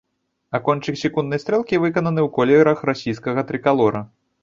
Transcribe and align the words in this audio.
А 0.57 0.61
кончык 0.67 0.95
секунднай 1.03 1.41
стрэлкі 1.45 1.81
выкананы 1.85 2.21
ў 2.27 2.35
колерах 2.41 2.85
расійскага 2.93 3.49
трыкалора. 3.53 4.01